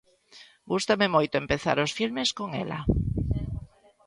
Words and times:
Gústame 0.71 1.07
moito 1.15 1.35
empezar 1.43 1.77
os 1.85 1.91
filmes 1.99 2.29
con 2.37 2.49
ela. 2.63 2.79